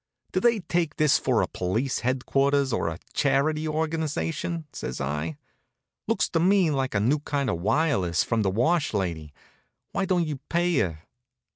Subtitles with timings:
[0.31, 5.37] "Do they take this for police headquarters, or a Charity Organization?" says I.
[6.07, 9.31] "Looks to me like a new kind of wireless from the wash lady.
[9.91, 11.03] Why don't you pay her?"